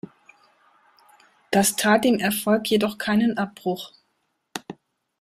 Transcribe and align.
Das 1.51 1.75
tat 1.75 2.03
dem 2.05 2.15
Erfolg 2.19 2.67
jedoch 2.71 2.97
keinen 2.97 3.37
Abbruch. 3.37 3.93